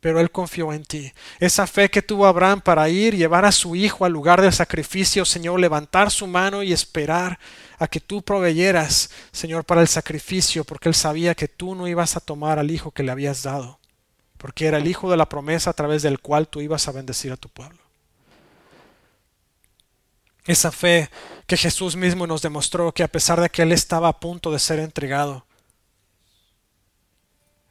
[0.00, 1.12] Pero él confió en ti.
[1.38, 5.26] Esa fe que tuvo Abraham para ir, llevar a su hijo al lugar del sacrificio,
[5.26, 7.38] Señor, levantar su mano y esperar
[7.78, 12.16] a que tú proveyeras, Señor, para el sacrificio, porque él sabía que tú no ibas
[12.16, 13.78] a tomar al hijo que le habías dado,
[14.38, 17.32] porque era el hijo de la promesa a través del cual tú ibas a bendecir
[17.32, 17.79] a tu pueblo.
[20.50, 21.08] Esa fe
[21.46, 24.58] que Jesús mismo nos demostró que a pesar de que Él estaba a punto de
[24.58, 25.46] ser entregado,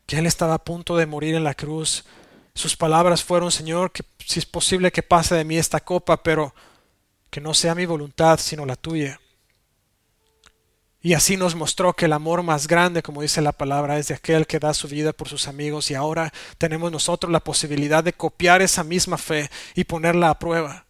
[0.05, 2.05] que Él estaba a punto de morir en la cruz,
[2.55, 6.55] sus palabras fueron, Señor, que si es posible que pase de mí esta copa, pero
[7.29, 9.19] que no sea mi voluntad, sino la tuya.
[11.01, 14.15] Y así nos mostró que el amor más grande, como dice la palabra, es de
[14.15, 18.13] aquel que da su vida por sus amigos y ahora tenemos nosotros la posibilidad de
[18.13, 20.85] copiar esa misma fe y ponerla a prueba.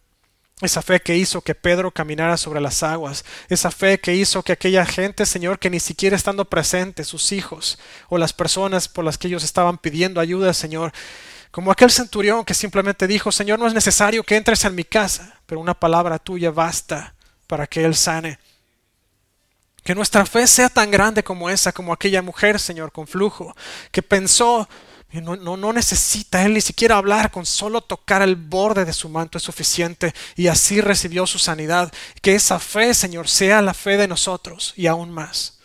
[0.60, 3.24] Esa fe que hizo que Pedro caminara sobre las aguas.
[3.48, 7.78] Esa fe que hizo que aquella gente, Señor, que ni siquiera estando presentes, sus hijos
[8.08, 10.92] o las personas por las que ellos estaban pidiendo ayuda, Señor,
[11.50, 15.40] como aquel centurión que simplemente dijo, Señor, no es necesario que entres en mi casa,
[15.46, 17.14] pero una palabra tuya basta
[17.46, 18.38] para que Él sane.
[19.82, 23.56] Que nuestra fe sea tan grande como esa, como aquella mujer, Señor, con flujo,
[23.90, 24.68] que pensó,
[25.12, 29.44] no, necesita él ni siquiera hablar, con solo tocar el borde de su manto es
[29.44, 31.92] suficiente y así recibió su sanidad.
[32.22, 35.58] Que esa fe, Señor, sea la fe de nosotros y aún más.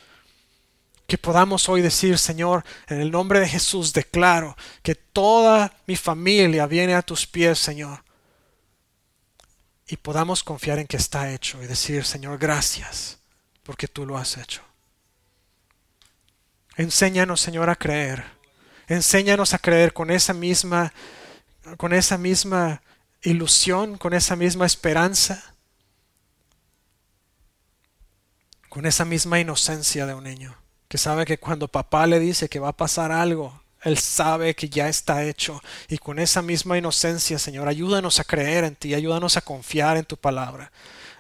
[1.06, 6.66] Que podamos hoy decir, Señor, en el nombre de Jesús declaro que toda mi familia
[6.66, 8.04] viene a tus pies, Señor.
[9.88, 13.20] Y podamos confiar en que está hecho y decir, Señor, gracias,
[13.62, 14.64] porque tú lo has hecho.
[16.76, 18.35] Enséñanos, Señor, a creer
[18.88, 20.94] Enséñanos a creer con esa misma,
[21.78, 22.82] con esa misma
[23.22, 25.56] ilusión, con esa misma esperanza,
[28.70, 30.56] con esa misma inocencia de un niño,
[30.88, 34.68] que sabe que cuando papá le dice que va a pasar algo, él sabe que
[34.68, 35.62] ya está hecho.
[35.88, 40.06] Y con esa misma inocencia, Señor, ayúdanos a creer en ti, ayúdanos a confiar en
[40.06, 40.72] tu palabra.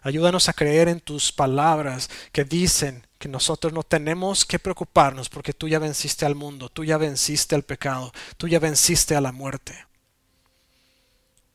[0.01, 5.51] Ayúdanos a creer en tus palabras que dicen que nosotros no tenemos que preocuparnos porque
[5.51, 9.31] tú ya venciste al mundo, tú ya venciste al pecado, tú ya venciste a la
[9.31, 9.87] muerte.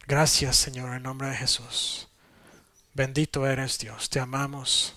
[0.04, 2.08] Gracias Señor en nombre de Jesús.
[2.92, 4.96] Bendito eres Dios, te amamos.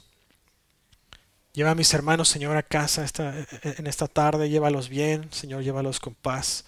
[1.52, 6.00] Lleva a mis hermanos, Señor, a casa esta, en esta tarde, llévalos bien, Señor, llévalos
[6.00, 6.66] con paz.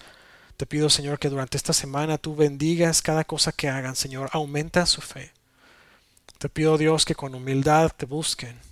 [0.56, 4.86] Te pido, Señor, que durante esta semana tú bendigas cada cosa que hagan, Señor, aumenta
[4.86, 5.32] su fe.
[6.38, 8.65] Te pido, Dios, que con humildad te busquen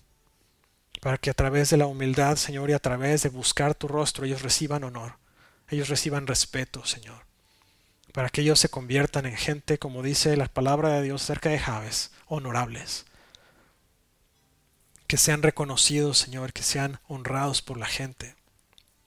[1.05, 4.25] para que a través de la humildad, Señor, y a través de buscar tu rostro,
[4.25, 5.19] ellos reciban honor,
[5.69, 7.27] ellos reciban respeto, Señor,
[8.15, 11.59] para que ellos se conviertan en gente, como dice la palabra de Dios cerca de
[11.59, 13.05] Javes, honorables,
[15.07, 18.35] que sean reconocidos, Señor, que sean honrados por la gente.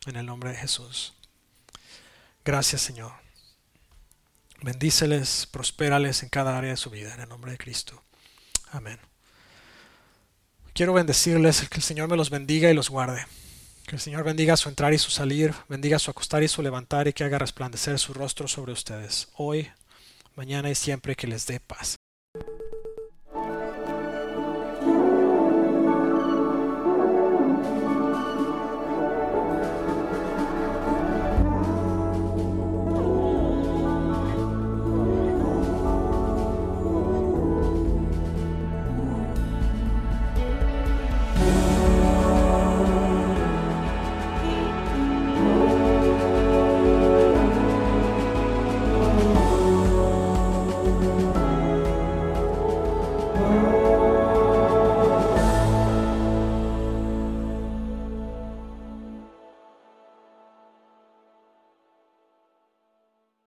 [0.05, 1.15] En el nombre de Jesús.
[2.45, 3.13] Gracias, Señor.
[4.61, 8.03] Bendíceles, prospérales en cada área de su vida, en el nombre de Cristo.
[8.69, 8.99] Amén.
[10.77, 13.25] Quiero bendecirles, que el Señor me los bendiga y los guarde.
[13.87, 17.07] Que el Señor bendiga su entrar y su salir, bendiga su acostar y su levantar
[17.07, 19.71] y que haga resplandecer su rostro sobre ustedes, hoy,
[20.35, 21.95] mañana y siempre que les dé paz.